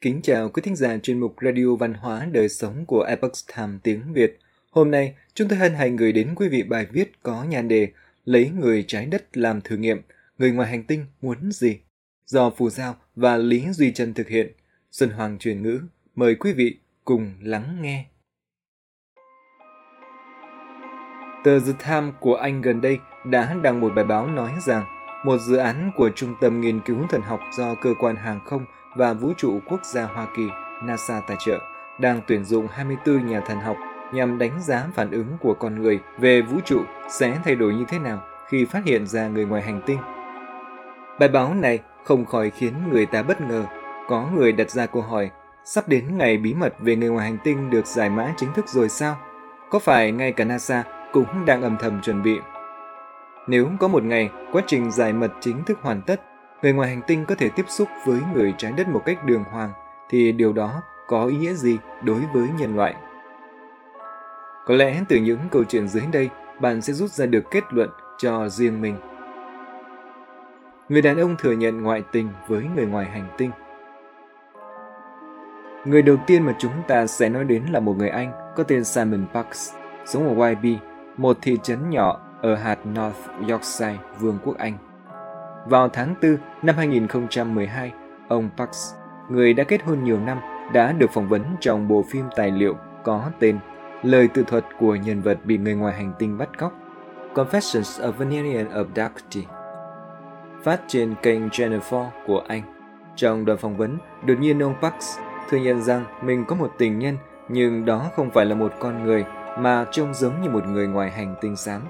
Kính 0.00 0.20
chào 0.22 0.48
quý 0.48 0.62
thính 0.62 0.76
giả 0.76 0.98
chuyên 1.02 1.20
mục 1.20 1.36
Radio 1.40 1.76
Văn 1.78 1.94
hóa 1.94 2.26
Đời 2.32 2.48
Sống 2.48 2.84
của 2.86 3.02
Epoch 3.02 3.32
Times 3.56 3.80
tiếng 3.82 4.12
Việt. 4.12 4.38
Hôm 4.70 4.90
nay, 4.90 5.14
chúng 5.34 5.48
tôi 5.48 5.58
hân 5.58 5.74
hạnh 5.74 5.96
gửi 5.96 6.12
đến 6.12 6.34
quý 6.36 6.48
vị 6.48 6.62
bài 6.62 6.86
viết 6.92 7.22
có 7.22 7.44
nhan 7.44 7.68
đề 7.68 7.88
Lấy 8.24 8.50
người 8.50 8.84
trái 8.88 9.06
đất 9.06 9.36
làm 9.36 9.60
thử 9.60 9.76
nghiệm, 9.76 10.02
người 10.38 10.52
ngoài 10.52 10.68
hành 10.68 10.84
tinh 10.84 11.06
muốn 11.22 11.52
gì? 11.52 11.78
Do 12.26 12.50
Phù 12.50 12.70
Giao 12.70 12.96
và 13.16 13.36
Lý 13.36 13.72
Duy 13.72 13.92
Trân 13.92 14.14
thực 14.14 14.28
hiện. 14.28 14.52
Xuân 14.90 15.10
Hoàng 15.10 15.38
truyền 15.38 15.62
ngữ, 15.62 15.80
mời 16.14 16.34
quý 16.34 16.52
vị 16.52 16.78
cùng 17.04 17.32
lắng 17.40 17.78
nghe. 17.80 18.06
Tờ 21.44 21.60
The 21.60 21.72
Times 21.86 22.14
của 22.20 22.34
Anh 22.34 22.62
gần 22.62 22.80
đây 22.80 22.98
đã 23.24 23.54
đăng 23.62 23.80
một 23.80 23.92
bài 23.96 24.04
báo 24.04 24.26
nói 24.26 24.52
rằng 24.66 24.84
một 25.24 25.38
dự 25.38 25.56
án 25.56 25.90
của 25.96 26.10
Trung 26.16 26.34
tâm 26.40 26.60
Nghiên 26.60 26.80
cứu 26.80 27.06
Thần 27.10 27.22
học 27.22 27.40
do 27.58 27.74
Cơ 27.74 27.94
quan 28.00 28.16
Hàng 28.16 28.40
không 28.44 28.64
và 28.96 29.12
Vũ 29.12 29.32
trụ 29.36 29.60
Quốc 29.66 29.84
gia 29.84 30.04
Hoa 30.04 30.26
Kỳ 30.36 30.48
NASA 30.82 31.20
tài 31.20 31.36
trợ 31.40 31.58
đang 31.98 32.20
tuyển 32.26 32.44
dụng 32.44 32.66
24 32.70 33.26
nhà 33.26 33.40
thần 33.40 33.60
học 33.60 33.76
nhằm 34.12 34.38
đánh 34.38 34.62
giá 34.62 34.86
phản 34.94 35.10
ứng 35.10 35.26
của 35.40 35.54
con 35.54 35.82
người 35.82 36.00
về 36.18 36.42
vũ 36.42 36.56
trụ 36.64 36.80
sẽ 37.08 37.38
thay 37.44 37.54
đổi 37.54 37.74
như 37.74 37.84
thế 37.88 37.98
nào 37.98 38.22
khi 38.48 38.64
phát 38.64 38.84
hiện 38.84 39.06
ra 39.06 39.28
người 39.28 39.44
ngoài 39.44 39.62
hành 39.62 39.80
tinh. 39.86 39.98
Bài 41.18 41.28
báo 41.28 41.54
này 41.54 41.78
không 42.04 42.24
khỏi 42.24 42.50
khiến 42.50 42.74
người 42.90 43.06
ta 43.06 43.22
bất 43.22 43.40
ngờ. 43.40 43.64
Có 44.08 44.30
người 44.34 44.52
đặt 44.52 44.70
ra 44.70 44.86
câu 44.86 45.02
hỏi, 45.02 45.30
sắp 45.64 45.88
đến 45.88 46.18
ngày 46.18 46.36
bí 46.36 46.54
mật 46.54 46.74
về 46.80 46.96
người 46.96 47.08
ngoài 47.08 47.26
hành 47.26 47.38
tinh 47.44 47.70
được 47.70 47.86
giải 47.86 48.10
mã 48.10 48.34
chính 48.36 48.52
thức 48.52 48.68
rồi 48.68 48.88
sao? 48.88 49.16
Có 49.70 49.78
phải 49.78 50.12
ngay 50.12 50.32
cả 50.32 50.44
NASA 50.44 50.84
cũng 51.12 51.44
đang 51.46 51.62
âm 51.62 51.76
thầm 51.80 52.00
chuẩn 52.02 52.22
bị 52.22 52.38
nếu 53.46 53.70
có 53.80 53.88
một 53.88 54.02
ngày 54.02 54.30
quá 54.52 54.62
trình 54.66 54.90
giải 54.90 55.12
mật 55.12 55.32
chính 55.40 55.64
thức 55.64 55.78
hoàn 55.82 56.02
tất, 56.02 56.20
người 56.66 56.72
ngoài 56.72 56.88
hành 56.88 57.02
tinh 57.06 57.24
có 57.24 57.34
thể 57.34 57.48
tiếp 57.48 57.64
xúc 57.68 57.88
với 58.04 58.20
người 58.34 58.54
trái 58.58 58.72
đất 58.72 58.88
một 58.88 59.02
cách 59.04 59.24
đường 59.24 59.44
hoàng, 59.44 59.70
thì 60.08 60.32
điều 60.32 60.52
đó 60.52 60.82
có 61.06 61.26
ý 61.26 61.36
nghĩa 61.36 61.52
gì 61.52 61.78
đối 62.02 62.20
với 62.32 62.48
nhân 62.58 62.76
loại? 62.76 62.94
Có 64.66 64.74
lẽ 64.74 65.00
từ 65.08 65.16
những 65.16 65.38
câu 65.50 65.64
chuyện 65.64 65.88
dưới 65.88 66.02
đây, 66.12 66.30
bạn 66.60 66.82
sẽ 66.82 66.92
rút 66.92 67.10
ra 67.10 67.26
được 67.26 67.50
kết 67.50 67.64
luận 67.70 67.90
cho 68.18 68.48
riêng 68.48 68.80
mình. 68.80 68.96
Người 70.88 71.02
đàn 71.02 71.16
ông 71.16 71.36
thừa 71.38 71.52
nhận 71.52 71.82
ngoại 71.82 72.02
tình 72.12 72.28
với 72.48 72.64
người 72.76 72.86
ngoài 72.86 73.06
hành 73.06 73.28
tinh. 73.38 73.50
Người 75.84 76.02
đầu 76.02 76.16
tiên 76.26 76.42
mà 76.42 76.56
chúng 76.58 76.82
ta 76.88 77.06
sẽ 77.06 77.28
nói 77.28 77.44
đến 77.44 77.62
là 77.72 77.80
một 77.80 77.96
người 77.98 78.08
Anh 78.08 78.32
có 78.56 78.62
tên 78.62 78.84
Simon 78.84 79.26
Parks, 79.34 79.74
sống 80.06 80.38
ở 80.38 80.48
YB, 80.48 80.80
một 81.16 81.38
thị 81.42 81.58
trấn 81.62 81.90
nhỏ 81.90 82.20
ở 82.42 82.54
hạt 82.54 82.78
North 82.86 83.50
Yorkshire, 83.50 83.98
Vương 84.20 84.38
quốc 84.44 84.58
Anh. 84.58 84.78
Vào 85.68 85.88
tháng 85.88 86.14
4 86.22 86.36
năm 86.62 86.76
2012, 86.76 87.92
ông 88.28 88.50
Pax, 88.56 88.94
người 89.28 89.54
đã 89.54 89.64
kết 89.64 89.82
hôn 89.82 90.04
nhiều 90.04 90.20
năm, 90.20 90.38
đã 90.72 90.92
được 90.92 91.10
phỏng 91.10 91.28
vấn 91.28 91.42
trong 91.60 91.88
bộ 91.88 92.04
phim 92.10 92.24
tài 92.36 92.50
liệu 92.50 92.76
có 93.04 93.30
tên 93.40 93.58
Lời 94.02 94.28
tự 94.28 94.42
thuật 94.42 94.64
của 94.78 94.94
nhân 94.94 95.22
vật 95.22 95.38
bị 95.44 95.58
người 95.58 95.74
ngoài 95.74 95.94
hành 95.94 96.12
tinh 96.18 96.38
bắt 96.38 96.58
cóc 96.58 96.72
Confessions 97.34 98.10
of 98.10 98.12
an 98.18 98.30
Alien 98.30 98.68
Abductee 98.68 99.44
phát 100.62 100.80
trên 100.88 101.14
kênh 101.22 101.50
Channel 101.50 101.80
4 101.90 102.10
của 102.26 102.42
Anh. 102.48 102.62
Trong 103.16 103.44
đoạn 103.44 103.58
phỏng 103.58 103.76
vấn, 103.76 103.98
đột 104.24 104.34
nhiên 104.40 104.62
ông 104.62 104.74
Pax 104.82 105.18
thừa 105.50 105.58
nhận 105.58 105.82
rằng 105.82 106.04
mình 106.22 106.44
có 106.48 106.56
một 106.56 106.72
tình 106.78 106.98
nhân 106.98 107.16
nhưng 107.48 107.84
đó 107.84 108.10
không 108.16 108.30
phải 108.30 108.46
là 108.46 108.54
một 108.54 108.72
con 108.78 109.04
người 109.04 109.24
mà 109.58 109.86
trông 109.90 110.14
giống 110.14 110.40
như 110.42 110.50
một 110.50 110.66
người 110.66 110.86
ngoài 110.86 111.10
hành 111.10 111.34
tinh 111.40 111.56
xám. 111.56 111.82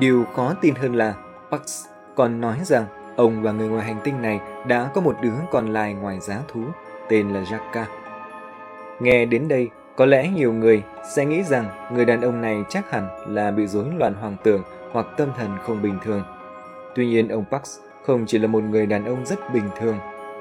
Điều 0.00 0.24
khó 0.24 0.54
tin 0.60 0.74
hơn 0.74 0.94
là 0.94 1.14
Pax 1.50 1.86
còn 2.18 2.40
nói 2.40 2.58
rằng 2.62 2.86
ông 3.16 3.42
và 3.42 3.52
người 3.52 3.68
ngoài 3.68 3.86
hành 3.86 4.00
tinh 4.04 4.22
này 4.22 4.40
đã 4.66 4.90
có 4.94 5.00
một 5.00 5.16
đứa 5.22 5.34
còn 5.50 5.72
lại 5.72 5.94
ngoài 5.94 6.20
giá 6.20 6.38
thú, 6.48 6.60
tên 7.08 7.28
là 7.28 7.42
Jaka. 7.42 7.84
Nghe 9.00 9.24
đến 9.24 9.48
đây, 9.48 9.70
có 9.96 10.06
lẽ 10.06 10.28
nhiều 10.28 10.52
người 10.52 10.82
sẽ 11.14 11.24
nghĩ 11.24 11.42
rằng 11.42 11.90
người 11.92 12.04
đàn 12.04 12.20
ông 12.20 12.40
này 12.40 12.64
chắc 12.68 12.90
hẳn 12.90 13.08
là 13.28 13.50
bị 13.50 13.66
rối 13.66 13.84
loạn 13.98 14.14
hoàng 14.14 14.36
tưởng 14.44 14.62
hoặc 14.92 15.06
tâm 15.16 15.28
thần 15.36 15.58
không 15.62 15.82
bình 15.82 15.98
thường. 16.04 16.22
Tuy 16.94 17.06
nhiên 17.06 17.28
ông 17.28 17.44
Pax 17.50 17.78
không 18.06 18.26
chỉ 18.26 18.38
là 18.38 18.46
một 18.46 18.62
người 18.62 18.86
đàn 18.86 19.04
ông 19.04 19.26
rất 19.26 19.52
bình 19.54 19.68
thường. 19.80 19.98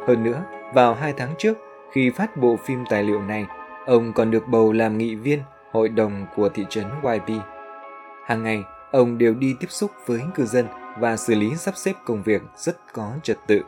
Hơn 0.08 0.24
nữa, 0.24 0.44
vào 0.74 0.94
hai 0.94 1.14
tháng 1.18 1.34
trước, 1.38 1.58
khi 1.92 2.10
phát 2.10 2.38
bộ 2.38 2.56
phim 2.66 2.84
tài 2.90 3.04
liệu 3.04 3.22
này, 3.22 3.46
ông 3.86 4.14
còn 4.14 4.32
được 4.32 4.48
bầu 4.48 4.74
làm 4.74 4.98
nghị 4.98 5.16
viên 5.16 5.40
hội 5.72 5.90
đồng 5.90 6.26
của 6.36 6.50
thị 6.50 6.66
trấn 6.70 6.86
YP. 7.04 7.42
Hàng 8.26 8.44
ngày, 8.44 8.64
Ông 8.92 9.18
đều 9.18 9.34
đi 9.34 9.56
tiếp 9.60 9.68
xúc 9.70 9.92
với 10.06 10.22
cư 10.36 10.46
dân 10.46 10.66
và 11.00 11.18
xử 11.18 11.36
lý 11.36 11.56
sắp 11.56 11.78
xếp 11.78 11.94
công 12.06 12.24
việc 12.24 12.42
rất 12.56 12.94
có 12.94 13.12
trật 13.24 13.38
tự. 13.48 13.62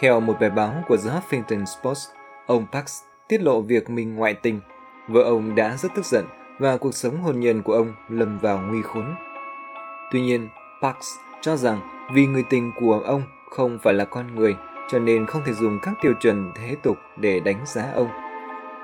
Theo 0.00 0.20
một 0.20 0.36
bài 0.40 0.50
báo 0.50 0.84
của 0.88 0.96
The 0.96 1.10
Huffington 1.10 1.64
Post, 1.82 2.08
ông 2.46 2.66
Parks 2.72 3.02
tiết 3.28 3.42
lộ 3.42 3.60
việc 3.60 3.90
mình 3.90 4.14
ngoại 4.14 4.34
tình. 4.34 4.60
Vợ 5.08 5.22
ông 5.22 5.54
đã 5.54 5.76
rất 5.76 5.88
tức 5.94 6.04
giận 6.04 6.24
và 6.58 6.76
cuộc 6.76 6.94
sống 6.94 7.20
hôn 7.22 7.40
nhân 7.40 7.62
của 7.62 7.72
ông 7.72 7.92
lầm 8.08 8.38
vào 8.38 8.58
nguy 8.58 8.82
khốn. 8.82 9.14
Tuy 10.12 10.20
nhiên, 10.20 10.48
Parks 10.82 11.06
cho 11.40 11.56
rằng 11.56 11.80
vì 12.12 12.26
người 12.26 12.44
tình 12.50 12.72
của 12.80 13.02
ông 13.06 13.22
không 13.50 13.78
phải 13.82 13.94
là 13.94 14.04
con 14.04 14.34
người, 14.34 14.56
cho 14.88 14.98
nên 14.98 15.26
không 15.26 15.42
thể 15.44 15.52
dùng 15.52 15.78
các 15.82 15.94
tiêu 16.02 16.12
chuẩn 16.20 16.52
thế 16.54 16.76
tục 16.82 16.96
để 17.16 17.40
đánh 17.40 17.60
giá 17.66 17.92
ông. 17.94 18.08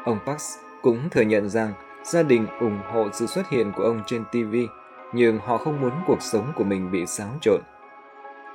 Ông 0.05 0.19
Parks 0.27 0.59
cũng 0.83 1.09
thừa 1.11 1.23
nhận 1.23 1.49
rằng 1.49 1.73
gia 2.05 2.23
đình 2.23 2.47
ủng 2.61 2.79
hộ 2.93 3.09
sự 3.13 3.27
xuất 3.27 3.49
hiện 3.49 3.73
của 3.77 3.83
ông 3.83 4.03
trên 4.07 4.25
TV 4.33 4.57
nhưng 5.13 5.39
họ 5.39 5.57
không 5.57 5.81
muốn 5.81 5.93
cuộc 6.07 6.23
sống 6.23 6.53
của 6.57 6.65
mình 6.65 6.91
bị 6.91 7.07
xáo 7.07 7.29
trộn. 7.41 7.61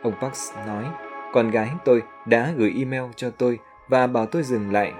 Ông 0.04 0.14
Parks 0.22 0.54
nói, 0.68 0.86
con 1.34 1.52
gái 1.52 1.70
tôi 1.86 2.02
đã 2.26 2.54
gửi 2.58 2.74
email 2.78 3.04
cho 3.16 3.30
tôi 3.30 3.60
và 3.88 4.08
bảo 4.08 4.26
tôi 4.26 4.44
dừng 4.44 4.72
lại. 4.72 4.94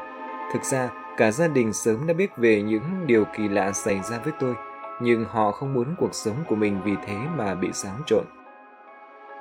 Thực 0.54 0.64
ra, 0.64 0.90
cả 1.18 1.32
gia 1.32 1.48
đình 1.48 1.74
sớm 1.74 2.08
đã 2.08 2.14
biết 2.14 2.38
về 2.38 2.62
những 2.62 3.08
điều 3.08 3.26
kỳ 3.38 3.48
lạ 3.48 3.72
xảy 3.72 4.00
ra 4.04 4.20
với 4.24 4.34
tôi, 4.40 4.56
nhưng 5.02 5.26
họ 5.26 5.52
không 5.52 5.74
muốn 5.74 5.96
cuộc 6.00 6.14
sống 6.14 6.36
của 6.48 6.56
mình 6.56 6.82
vì 6.84 6.96
thế 7.06 7.18
mà 7.36 7.56
bị 7.56 7.72
xáo 7.74 7.96
trộn. 8.06 8.26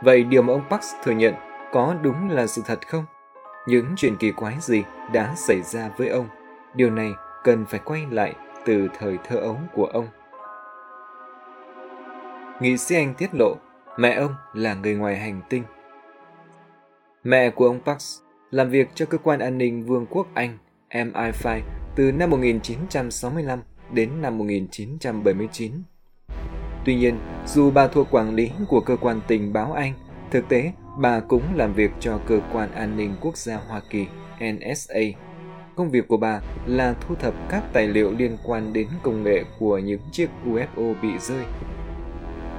Vậy 0.02 0.24
điều 0.24 0.42
mà 0.42 0.52
ông 0.52 0.68
Parks 0.70 0.94
thừa 1.04 1.12
nhận 1.12 1.34
có 1.72 1.94
đúng 2.02 2.30
là 2.30 2.46
sự 2.46 2.62
thật 2.66 2.88
không? 2.88 3.04
Những 3.66 3.86
chuyện 3.96 4.16
kỳ 4.16 4.32
quái 4.32 4.56
gì 4.60 4.84
đã 5.12 5.34
xảy 5.36 5.62
ra 5.62 5.90
với 5.96 6.08
ông? 6.08 6.28
Điều 6.74 6.90
này 6.90 7.14
cần 7.44 7.64
phải 7.64 7.80
quay 7.84 8.06
lại 8.10 8.34
từ 8.64 8.88
thời 8.98 9.18
thơ 9.24 9.36
ấu 9.36 9.60
của 9.74 9.86
ông 9.86 10.08
nghị 12.60 12.76
sĩ 12.76 12.94
Anh 12.94 13.14
tiết 13.14 13.34
lộ 13.34 13.56
mẹ 13.98 14.14
ông 14.14 14.34
là 14.54 14.74
người 14.74 14.94
ngoài 14.94 15.16
hành 15.16 15.40
tinh. 15.48 15.62
Mẹ 17.24 17.50
của 17.50 17.66
ông 17.66 17.80
Parks 17.86 18.18
làm 18.50 18.70
việc 18.70 18.88
cho 18.94 19.06
cơ 19.06 19.18
quan 19.18 19.40
an 19.40 19.58
ninh 19.58 19.86
Vương 19.86 20.06
quốc 20.06 20.26
Anh 20.34 20.58
MI5 20.90 21.60
từ 21.96 22.12
năm 22.12 22.30
1965 22.30 23.58
đến 23.92 24.22
năm 24.22 24.38
1979. 24.38 25.72
Tuy 26.84 26.94
nhiên, 26.94 27.18
dù 27.46 27.70
bà 27.70 27.88
thuộc 27.88 28.06
quản 28.10 28.34
lý 28.34 28.50
của 28.68 28.80
cơ 28.80 28.96
quan 28.96 29.20
tình 29.26 29.52
báo 29.52 29.72
Anh, 29.72 29.92
thực 30.30 30.48
tế 30.48 30.72
bà 30.98 31.20
cũng 31.20 31.42
làm 31.54 31.74
việc 31.74 31.90
cho 32.00 32.20
cơ 32.26 32.40
quan 32.52 32.72
an 32.72 32.96
ninh 32.96 33.14
quốc 33.20 33.36
gia 33.36 33.56
Hoa 33.56 33.80
Kỳ 33.90 34.06
NSA. 34.40 35.00
Công 35.76 35.90
việc 35.90 36.08
của 36.08 36.16
bà 36.16 36.40
là 36.66 36.94
thu 37.00 37.14
thập 37.14 37.34
các 37.48 37.62
tài 37.72 37.88
liệu 37.88 38.12
liên 38.12 38.36
quan 38.44 38.72
đến 38.72 38.88
công 39.02 39.22
nghệ 39.22 39.44
của 39.58 39.78
những 39.78 40.00
chiếc 40.12 40.28
UFO 40.44 40.94
bị 41.02 41.08
rơi 41.18 41.44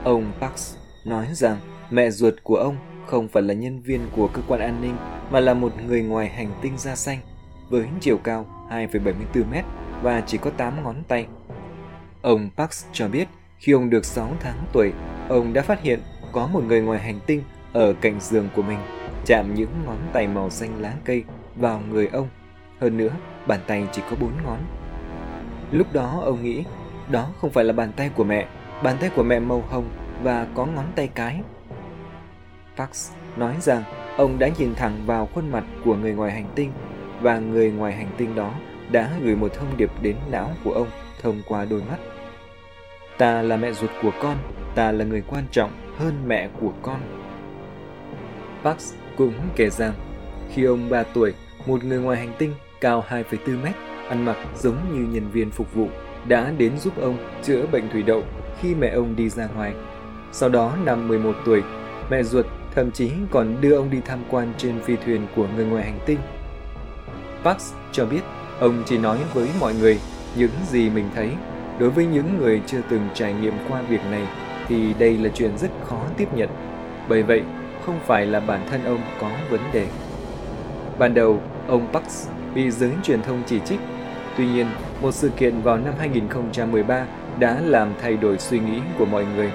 Ông 0.03 0.31
Parks 0.39 0.75
nói 1.05 1.27
rằng 1.31 1.57
mẹ 1.89 2.09
ruột 2.09 2.33
của 2.43 2.55
ông 2.55 2.75
không 3.05 3.27
phải 3.27 3.43
là 3.43 3.53
nhân 3.53 3.81
viên 3.81 4.01
của 4.15 4.27
cơ 4.27 4.41
quan 4.47 4.59
an 4.59 4.81
ninh 4.81 4.95
mà 5.31 5.39
là 5.39 5.53
một 5.53 5.73
người 5.87 6.01
ngoài 6.01 6.29
hành 6.29 6.51
tinh 6.61 6.77
da 6.77 6.95
xanh 6.95 7.19
với 7.69 7.87
chiều 7.99 8.17
cao 8.17 8.45
2,74 8.69 9.45
mét 9.51 9.65
và 10.01 10.21
chỉ 10.21 10.37
có 10.37 10.49
8 10.49 10.83
ngón 10.83 10.95
tay. 11.07 11.27
Ông 12.21 12.49
Parks 12.57 12.85
cho 12.93 13.07
biết 13.07 13.27
khi 13.57 13.71
ông 13.71 13.89
được 13.89 14.05
6 14.05 14.35
tháng 14.39 14.65
tuổi, 14.73 14.91
ông 15.29 15.53
đã 15.53 15.61
phát 15.61 15.81
hiện 15.81 15.99
có 16.31 16.47
một 16.47 16.63
người 16.63 16.81
ngoài 16.81 16.99
hành 16.99 17.19
tinh 17.25 17.43
ở 17.73 17.93
cạnh 18.01 18.19
giường 18.19 18.49
của 18.55 18.61
mình 18.61 18.79
chạm 19.25 19.55
những 19.55 19.69
ngón 19.85 19.97
tay 20.13 20.27
màu 20.27 20.49
xanh 20.49 20.81
lá 20.81 20.93
cây 21.05 21.23
vào 21.55 21.81
người 21.89 22.07
ông. 22.07 22.27
Hơn 22.79 22.97
nữa, 22.97 23.11
bàn 23.47 23.59
tay 23.67 23.87
chỉ 23.91 24.01
có 24.09 24.15
4 24.21 24.31
ngón. 24.45 24.59
Lúc 25.71 25.93
đó 25.93 26.21
ông 26.23 26.43
nghĩ 26.43 26.63
đó 27.11 27.29
không 27.41 27.49
phải 27.49 27.63
là 27.63 27.73
bàn 27.73 27.91
tay 27.95 28.09
của 28.15 28.23
mẹ 28.23 28.47
Bàn 28.83 28.97
tay 28.99 29.09
của 29.15 29.23
mẹ 29.23 29.39
màu 29.39 29.63
hồng 29.69 29.89
và 30.23 30.47
có 30.55 30.65
ngón 30.65 30.85
tay 30.95 31.09
cái. 31.15 31.41
Pax 32.77 33.11
nói 33.37 33.55
rằng 33.59 33.83
ông 34.17 34.39
đã 34.39 34.49
nhìn 34.57 34.75
thẳng 34.75 35.03
vào 35.05 35.29
khuôn 35.33 35.51
mặt 35.51 35.63
của 35.85 35.95
người 35.95 36.13
ngoài 36.13 36.31
hành 36.31 36.47
tinh 36.55 36.71
và 37.21 37.39
người 37.39 37.71
ngoài 37.71 37.93
hành 37.93 38.09
tinh 38.17 38.35
đó 38.35 38.53
đã 38.91 39.11
gửi 39.21 39.35
một 39.35 39.53
thông 39.53 39.77
điệp 39.77 39.91
đến 40.01 40.15
não 40.31 40.51
của 40.63 40.71
ông 40.71 40.87
thông 41.21 41.41
qua 41.47 41.65
đôi 41.65 41.81
mắt. 41.89 41.97
Ta 43.17 43.41
là 43.41 43.57
mẹ 43.57 43.71
ruột 43.71 43.89
của 44.01 44.11
con, 44.21 44.37
ta 44.75 44.91
là 44.91 45.05
người 45.05 45.23
quan 45.27 45.43
trọng 45.51 45.71
hơn 45.97 46.13
mẹ 46.27 46.49
của 46.61 46.71
con. 46.81 46.99
Pax 48.63 48.93
cũng 49.17 49.33
kể 49.55 49.69
rằng 49.69 49.93
khi 50.53 50.63
ông 50.63 50.89
3 50.89 51.03
tuổi, 51.03 51.33
một 51.65 51.83
người 51.83 51.99
ngoài 51.99 52.17
hành 52.17 52.33
tinh 52.37 52.53
cao 52.81 53.03
2,4 53.09 53.63
mét, 53.63 53.75
ăn 54.09 54.25
mặc 54.25 54.37
giống 54.55 54.77
như 54.93 55.07
nhân 55.13 55.31
viên 55.31 55.51
phục 55.51 55.73
vụ 55.73 55.87
đã 56.27 56.51
đến 56.57 56.77
giúp 56.77 56.93
ông 57.01 57.17
chữa 57.43 57.65
bệnh 57.71 57.89
thủy 57.89 58.03
đậu 58.03 58.23
khi 58.61 58.75
mẹ 58.75 58.89
ông 58.89 59.15
đi 59.15 59.29
ra 59.29 59.47
ngoài. 59.55 59.73
Sau 60.31 60.49
đó 60.49 60.73
năm 60.85 61.07
11 61.07 61.35
tuổi, 61.45 61.63
mẹ 62.09 62.23
ruột 62.23 62.45
thậm 62.75 62.91
chí 62.91 63.11
còn 63.31 63.55
đưa 63.61 63.75
ông 63.75 63.89
đi 63.89 64.01
tham 64.05 64.19
quan 64.29 64.53
trên 64.57 64.79
phi 64.79 64.95
thuyền 65.05 65.27
của 65.35 65.47
người 65.55 65.65
ngoài 65.65 65.83
hành 65.83 65.99
tinh. 66.05 66.19
Parks 67.43 67.73
cho 67.91 68.05
biết 68.05 68.21
ông 68.59 68.83
chỉ 68.85 68.97
nói 68.97 69.17
với 69.33 69.49
mọi 69.59 69.73
người 69.73 69.99
những 70.35 70.51
gì 70.69 70.89
mình 70.89 71.09
thấy. 71.15 71.31
Đối 71.79 71.89
với 71.89 72.05
những 72.05 72.37
người 72.37 72.61
chưa 72.67 72.81
từng 72.89 73.09
trải 73.13 73.33
nghiệm 73.33 73.53
qua 73.69 73.81
việc 73.81 74.01
này 74.11 74.27
thì 74.67 74.93
đây 74.99 75.17
là 75.17 75.29
chuyện 75.35 75.57
rất 75.57 75.71
khó 75.85 76.01
tiếp 76.17 76.27
nhận. 76.35 76.49
Bởi 77.09 77.23
vậy, 77.23 77.43
không 77.85 77.99
phải 78.05 78.25
là 78.25 78.39
bản 78.39 78.67
thân 78.69 78.83
ông 78.83 79.01
có 79.21 79.31
vấn 79.49 79.61
đề. 79.73 79.87
Ban 80.99 81.13
đầu, 81.13 81.41
ông 81.67 81.87
Parks 81.93 82.27
bị 82.55 82.71
giới 82.71 82.91
truyền 83.03 83.21
thông 83.21 83.43
chỉ 83.45 83.59
trích. 83.65 83.79
Tuy 84.37 84.47
nhiên, 84.47 84.67
một 85.01 85.11
sự 85.13 85.29
kiện 85.29 85.61
vào 85.61 85.77
năm 85.77 85.93
2013 85.99 87.05
đã 87.39 87.61
làm 87.61 87.93
thay 88.01 88.17
đổi 88.17 88.37
suy 88.37 88.59
nghĩ 88.59 88.81
của 88.97 89.05
mọi 89.05 89.25
người. 89.35 89.51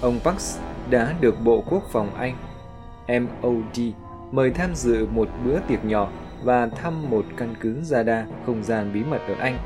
Ông 0.00 0.20
Pax 0.24 0.58
đã 0.90 1.14
được 1.20 1.34
Bộ 1.44 1.64
Quốc 1.70 1.82
phòng 1.90 2.10
Anh 2.14 2.36
MOD 3.08 3.80
mời 4.32 4.50
tham 4.50 4.74
dự 4.74 5.06
một 5.06 5.28
bữa 5.44 5.58
tiệc 5.68 5.84
nhỏ 5.84 6.08
và 6.44 6.66
thăm 6.66 7.10
một 7.10 7.24
căn 7.36 7.54
cứ 7.60 7.76
radar 7.82 8.26
không 8.46 8.62
gian 8.62 8.92
bí 8.94 9.04
mật 9.04 9.20
ở 9.28 9.34
Anh. 9.38 9.58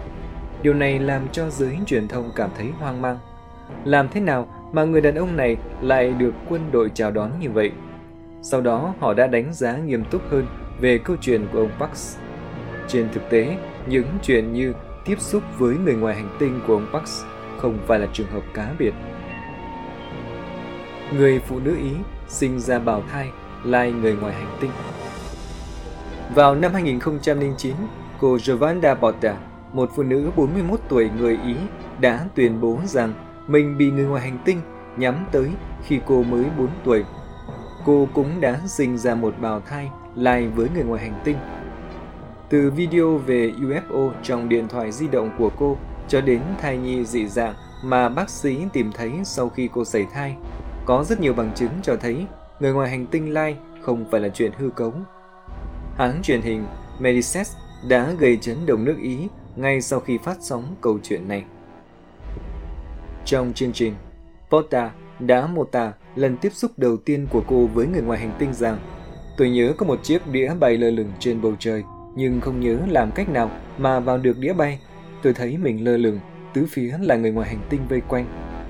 Điều 0.63 0.75
này 0.75 0.99
làm 0.99 1.29
cho 1.33 1.51
giới 1.51 1.77
truyền 1.87 2.09
thông 2.09 2.31
cảm 2.37 2.51
thấy 2.57 2.67
hoang 2.79 3.03
mang. 3.03 3.19
Làm 3.85 4.09
thế 4.09 4.21
nào 4.21 4.49
mà 4.73 4.85
người 4.85 5.01
đàn 5.01 5.15
ông 5.15 5.37
này 5.37 5.57
lại 5.81 6.11
được 6.11 6.35
quân 6.49 6.61
đội 6.73 6.91
chào 6.95 7.11
đón 7.11 7.31
như 7.41 7.51
vậy? 7.51 7.73
Sau 8.43 8.61
đó 8.61 8.95
họ 9.01 9.15
đã 9.15 9.27
đánh 9.27 9.53
giá 9.53 9.77
nghiêm 9.77 10.05
túc 10.11 10.23
hơn 10.31 10.47
về 10.81 10.99
câu 10.99 11.17
chuyện 11.21 11.47
của 11.53 11.59
ông 11.59 11.71
Pax. 11.79 12.17
Trên 12.89 13.09
thực 13.13 13.31
tế, 13.31 13.57
những 13.87 14.07
chuyện 14.23 14.53
như 14.53 14.73
tiếp 15.07 15.21
xúc 15.21 15.43
với 15.59 15.77
người 15.77 15.95
ngoài 15.95 16.15
hành 16.15 16.37
tinh 16.39 16.61
của 16.67 16.75
ông 16.75 16.87
Parks 16.93 17.25
không 17.59 17.79
phải 17.87 17.99
là 17.99 18.07
trường 18.13 18.31
hợp 18.31 18.43
cá 18.55 18.73
biệt. 18.79 18.95
Người 21.13 21.41
phụ 21.41 21.59
nữ 21.59 21.77
Ý 21.77 21.93
sinh 22.29 22.61
ra 22.61 22.79
bào 22.79 23.03
thai 23.13 23.31
lai 23.65 23.93
người 23.93 24.17
ngoài 24.17 24.35
hành 24.35 24.57
tinh. 24.61 24.71
Vào 26.35 26.55
năm 26.55 26.73
2009, 26.73 27.75
cô 28.21 28.39
Giovanna 28.39 28.95
Botta, 28.95 29.37
một 29.73 29.91
phụ 29.97 30.03
nữ 30.03 30.31
41 30.37 30.81
tuổi 30.89 31.11
người 31.19 31.39
Ý, 31.47 31.55
đã 32.01 32.27
tuyên 32.35 32.61
bố 32.61 32.79
rằng 32.85 33.13
mình 33.47 33.79
bị 33.79 33.91
người 33.91 34.05
ngoài 34.05 34.23
hành 34.23 34.39
tinh 34.45 34.61
nhắm 34.97 35.27
tới 35.33 35.51
khi 35.83 36.01
cô 36.07 36.23
mới 36.23 36.45
4 36.59 36.69
tuổi. 36.85 37.05
Cô 37.85 38.09
cũng 38.15 38.41
đã 38.41 38.61
sinh 38.67 38.99
ra 38.99 39.15
một 39.15 39.35
bào 39.41 39.61
thai 39.61 39.91
lai 40.15 40.49
với 40.49 40.69
người 40.75 40.85
ngoài 40.85 41.03
hành 41.03 41.21
tinh. 41.25 41.37
Từ 42.49 42.71
video 42.71 43.17
về 43.17 43.53
UFO 43.61 44.11
trong 44.23 44.49
điện 44.49 44.69
thoại 44.69 44.93
di 44.93 45.09
động 45.09 45.31
của 45.39 45.51
cô 45.59 45.77
cho 46.09 46.21
đến 46.21 46.41
thai 46.61 46.79
nhi 46.79 47.05
dị 47.05 47.29
dạng 47.29 47.55
mà 47.85 48.09
bác 48.09 48.31
sĩ 48.31 48.59
tìm 48.73 48.93
thấy 48.95 49.13
sau 49.25 49.49
khi 49.49 49.69
cô 49.73 49.85
sảy 49.85 50.07
thai, 50.13 50.37
có 50.85 51.05
rất 51.05 51.21
nhiều 51.21 51.35
bằng 51.35 51.53
chứng 51.55 51.71
cho 51.83 51.97
thấy 51.97 52.27
người 52.61 52.73
ngoài 52.73 52.91
hành 52.91 53.07
tinh 53.07 53.35
lai 53.35 53.57
không 53.81 54.05
phải 54.11 54.21
là 54.21 54.29
chuyện 54.29 54.53
hư 54.59 54.71
cấu. 54.71 54.93
Hãng 55.97 56.21
truyền 56.23 56.43
hình 56.43 56.67
Mediaset 56.99 57.47
đã 57.89 58.13
gây 58.19 58.37
chấn 58.37 58.67
động 58.67 58.85
nước 58.85 58.97
Ý 59.03 59.29
ngay 59.57 59.81
sau 59.81 60.01
khi 60.01 60.19
phát 60.19 60.37
sóng 60.41 60.77
câu 60.81 60.99
chuyện 61.03 61.29
này. 61.29 61.45
Trong 63.25 63.53
chương 63.53 63.73
trình, 63.73 63.95
Porta 64.51 64.91
đã 65.19 65.47
mô 65.47 65.65
tả 65.65 65.93
lần 66.15 66.37
tiếp 66.37 66.53
xúc 66.53 66.71
đầu 66.77 66.97
tiên 66.97 67.27
của 67.31 67.43
cô 67.47 67.67
với 67.67 67.87
người 67.87 68.03
ngoài 68.03 68.19
hành 68.19 68.33
tinh 68.39 68.55
rằng 68.55 68.79
Tôi 69.37 69.51
nhớ 69.51 69.75
có 69.79 69.87
một 69.87 70.01
chiếc 70.03 70.27
đĩa 70.27 70.55
bay 70.61 70.77
lơ 70.77 70.91
lửng 70.91 71.13
trên 71.19 71.43
bầu 71.43 71.55
trời, 71.59 71.85
nhưng 72.17 72.41
không 72.41 72.61
nhớ 72.61 72.79
làm 72.89 73.11
cách 73.11 73.29
nào 73.29 73.51
mà 73.79 74.01
vào 74.01 74.19
được 74.19 74.39
đĩa 74.39 74.53
bay. 74.53 74.81
Tôi 75.23 75.35
thấy 75.35 75.59
mình 75.59 75.85
lơ 75.85 75.97
lửng, 75.97 76.21
tứ 76.55 76.67
phía 76.71 76.95
là 77.01 77.17
người 77.17 77.33
ngoài 77.33 77.49
hành 77.49 77.61
tinh 77.71 77.81
vây 77.89 78.01
quanh. 78.01 78.27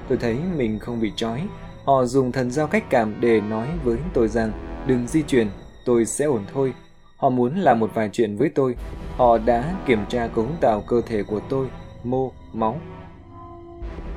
Tôi 0.09 0.19
thấy 0.19 0.37
mình 0.57 0.79
không 0.79 1.01
bị 1.01 1.13
trói. 1.17 1.43
Họ 1.85 2.05
dùng 2.05 2.33
thần 2.33 2.51
giao 2.51 2.67
cách 2.67 2.85
cảm 2.91 3.21
để 3.21 3.41
nói 3.41 3.69
với 3.85 3.99
tôi 4.15 4.29
rằng 4.29 4.53
đừng 4.87 5.07
di 5.07 5.23
chuyển, 5.23 5.49
tôi 5.85 6.05
sẽ 6.05 6.25
ổn 6.25 6.45
thôi. 6.55 6.73
Họ 7.17 7.31
muốn 7.31 7.57
làm 7.57 7.81
một 7.81 7.91
vài 7.95 8.11
chuyện 8.13 8.37
với 8.37 8.49
tôi. 8.55 8.75
Họ 9.17 9.39
đã 9.39 9.75
kiểm 9.87 10.01
tra 10.09 10.27
cấu 10.27 10.47
tạo 10.61 10.83
cơ 10.87 11.01
thể 11.07 11.23
của 11.23 11.41
tôi, 11.49 11.67
mô, 12.05 12.33
máu. 12.53 12.81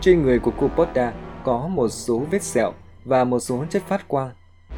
Trên 0.02 0.22
người 0.22 0.40
của 0.40 0.52
cô 0.58 0.68
Potta 0.68 1.14
có 1.44 1.68
một 1.68 1.90
số 1.90 2.22
vết 2.32 2.44
sẹo 2.44 2.74
và 3.06 3.24
một 3.24 3.40
số 3.40 3.66
chất 3.70 3.84
phát 3.88 4.08
quang. 4.08 4.32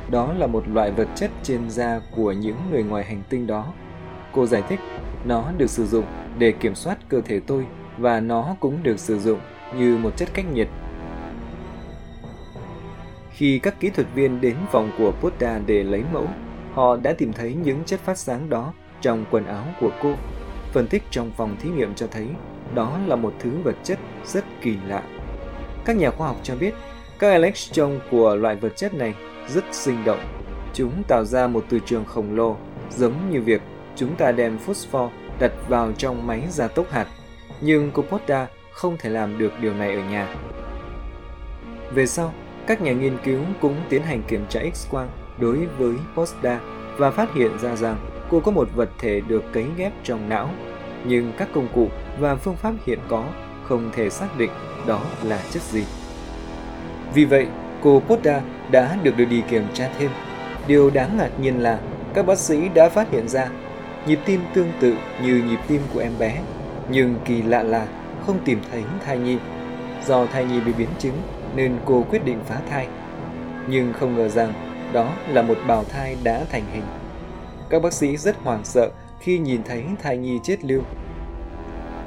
Đó 0.09 0.33
là 0.33 0.47
một 0.47 0.67
loại 0.67 0.91
vật 0.91 1.07
chất 1.15 1.31
trên 1.43 1.69
da 1.69 2.01
của 2.15 2.31
những 2.31 2.57
người 2.71 2.83
ngoài 2.83 3.03
hành 3.03 3.23
tinh 3.29 3.47
đó. 3.47 3.73
Cô 4.33 4.45
giải 4.45 4.63
thích, 4.69 4.79
nó 5.25 5.51
được 5.57 5.69
sử 5.69 5.85
dụng 5.85 6.05
để 6.37 6.51
kiểm 6.51 6.75
soát 6.75 6.97
cơ 7.09 7.21
thể 7.21 7.39
tôi 7.39 7.65
và 7.97 8.19
nó 8.19 8.55
cũng 8.59 8.83
được 8.83 8.99
sử 8.99 9.19
dụng 9.19 9.39
như 9.77 9.97
một 9.97 10.17
chất 10.17 10.29
cách 10.33 10.45
nhiệt. 10.53 10.67
Khi 13.31 13.59
các 13.59 13.79
kỹ 13.79 13.89
thuật 13.89 14.07
viên 14.15 14.41
đến 14.41 14.55
phòng 14.71 14.91
của 14.97 15.13
Buddha 15.21 15.59
để 15.65 15.83
lấy 15.83 16.03
mẫu, 16.13 16.27
họ 16.73 16.97
đã 16.97 17.13
tìm 17.13 17.33
thấy 17.33 17.53
những 17.53 17.83
chất 17.85 17.99
phát 17.99 18.17
sáng 18.17 18.49
đó 18.49 18.73
trong 19.01 19.25
quần 19.31 19.45
áo 19.45 19.65
của 19.79 19.91
cô. 20.03 20.13
Phân 20.71 20.87
tích 20.87 21.03
trong 21.11 21.31
phòng 21.37 21.55
thí 21.59 21.69
nghiệm 21.69 21.95
cho 21.95 22.07
thấy 22.07 22.27
đó 22.73 22.99
là 23.07 23.15
một 23.15 23.33
thứ 23.39 23.51
vật 23.63 23.75
chất 23.83 23.99
rất 24.25 24.45
kỳ 24.61 24.75
lạ. 24.87 25.03
Các 25.85 25.95
nhà 25.95 26.11
khoa 26.11 26.27
học 26.27 26.37
cho 26.43 26.55
biết 26.55 26.73
các 27.19 27.29
electron 27.31 27.99
của 28.11 28.35
loại 28.35 28.55
vật 28.55 28.73
chất 28.75 28.93
này 28.93 29.15
rất 29.47 29.65
sinh 29.71 30.03
động. 30.05 30.19
Chúng 30.73 31.03
tạo 31.07 31.25
ra 31.25 31.47
một 31.47 31.65
từ 31.69 31.79
trường 31.79 32.05
khổng 32.05 32.35
lồ, 32.35 32.57
giống 32.89 33.31
như 33.31 33.41
việc 33.41 33.61
chúng 34.01 34.15
ta 34.15 34.31
đem 34.31 34.57
phosphor 34.57 35.11
đặt 35.39 35.51
vào 35.67 35.91
trong 35.97 36.27
máy 36.27 36.41
gia 36.49 36.67
tốc 36.67 36.91
hạt. 36.91 37.07
Nhưng 37.61 37.91
Kopoda 37.91 38.47
không 38.71 38.97
thể 38.97 39.09
làm 39.09 39.37
được 39.37 39.53
điều 39.61 39.73
này 39.73 39.95
ở 39.95 40.01
nhà. 40.01 40.35
Về 41.93 42.05
sau, 42.05 42.33
các 42.67 42.81
nhà 42.81 42.91
nghiên 42.91 43.17
cứu 43.23 43.39
cũng 43.61 43.75
tiến 43.89 44.01
hành 44.03 44.23
kiểm 44.27 44.45
tra 44.49 44.61
X-quang 44.61 45.07
đối 45.39 45.65
với 45.77 45.93
Posta 46.15 46.59
và 46.97 47.11
phát 47.11 47.33
hiện 47.33 47.59
ra 47.59 47.75
rằng 47.75 47.95
cô 48.29 48.39
có 48.39 48.51
một 48.51 48.69
vật 48.75 48.89
thể 48.97 49.21
được 49.27 49.43
cấy 49.53 49.65
ghép 49.77 49.93
trong 50.03 50.29
não, 50.29 50.49
nhưng 51.05 51.33
các 51.37 51.47
công 51.53 51.67
cụ 51.75 51.87
và 52.19 52.35
phương 52.35 52.55
pháp 52.55 52.73
hiện 52.85 52.99
có 53.07 53.25
không 53.63 53.89
thể 53.93 54.09
xác 54.09 54.37
định 54.37 54.51
đó 54.87 55.01
là 55.23 55.39
chất 55.51 55.61
gì. 55.63 55.83
Vì 57.13 57.25
vậy, 57.25 57.47
cô 57.83 58.01
Posta 58.07 58.41
đã 58.71 58.97
được 59.03 59.17
đưa 59.17 59.25
đi 59.25 59.43
kiểm 59.49 59.63
tra 59.73 59.89
thêm. 59.99 60.09
Điều 60.67 60.89
đáng 60.89 61.17
ngạc 61.17 61.39
nhiên 61.39 61.59
là 61.59 61.79
các 62.13 62.25
bác 62.25 62.37
sĩ 62.37 62.69
đã 62.69 62.89
phát 62.89 63.11
hiện 63.11 63.27
ra 63.27 63.49
nhịp 64.05 64.19
tim 64.25 64.41
tương 64.53 64.71
tự 64.79 64.95
như 65.23 65.43
nhịp 65.47 65.59
tim 65.67 65.81
của 65.93 65.99
em 65.99 66.11
bé, 66.19 66.41
nhưng 66.89 67.15
kỳ 67.25 67.41
lạ 67.41 67.63
là 67.63 67.87
không 68.25 68.39
tìm 68.45 68.59
thấy 68.71 68.83
thai 69.05 69.17
nhi. 69.17 69.37
Do 70.05 70.25
thai 70.25 70.45
nhi 70.45 70.59
bị 70.59 70.73
biến 70.77 70.89
chứng 70.99 71.21
nên 71.55 71.77
cô 71.85 72.05
quyết 72.09 72.25
định 72.25 72.39
phá 72.45 72.61
thai. 72.69 72.87
Nhưng 73.67 73.93
không 73.93 74.15
ngờ 74.15 74.29
rằng 74.29 74.53
đó 74.93 75.13
là 75.29 75.41
một 75.41 75.57
bào 75.67 75.83
thai 75.83 76.17
đã 76.23 76.45
thành 76.51 76.63
hình. 76.73 76.83
Các 77.69 77.81
bác 77.81 77.93
sĩ 77.93 78.17
rất 78.17 78.35
hoảng 78.43 78.61
sợ 78.63 78.89
khi 79.19 79.37
nhìn 79.37 79.63
thấy 79.63 79.83
thai 80.01 80.17
nhi 80.17 80.39
chết 80.43 80.65
lưu. 80.65 80.81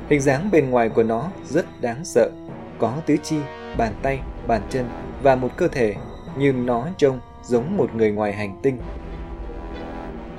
Hình 0.09 0.21
dáng 0.21 0.51
bên 0.53 0.71
ngoài 0.71 0.89
của 0.89 1.03
nó 1.03 1.31
rất 1.45 1.67
đáng 1.81 2.05
sợ, 2.05 2.31
có 2.79 2.93
tứ 3.07 3.17
chi, 3.23 3.37
bàn 3.79 3.93
tay, 4.03 4.19
bàn 4.47 4.63
chân 4.71 4.89
và 5.23 5.35
một 5.35 5.51
cơ 5.57 5.69
thể, 5.69 5.95
nhưng 6.39 6.67
nó 6.67 6.89
trông 6.97 7.21
giống 7.43 7.77
một 7.77 7.95
người 7.95 8.11
ngoài 8.11 8.33
hành 8.33 8.59
tinh. 8.63 8.79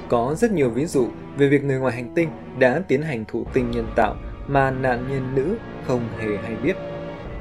Có 0.08 0.36
rất 0.38 0.52
nhiều 0.52 0.70
ví 0.70 0.86
dụ 0.86 1.08
về 1.38 1.48
việc 1.48 1.64
người 1.64 1.80
ngoài 1.80 1.96
hành 1.96 2.10
tinh 2.16 2.30
đã 2.60 2.82
tiến 2.88 3.02
hành 3.02 3.26
thụ 3.28 3.46
tinh 3.54 3.72
nhân 3.72 3.88
tạo 3.96 4.16
mà 4.48 4.72
nạn 4.72 5.06
nhân 5.10 5.36
nữ 5.36 5.58
không 5.88 6.08
hề 6.18 6.38
hay 6.44 6.56
biết. 6.64 6.76